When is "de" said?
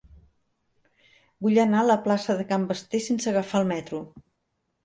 2.39-2.47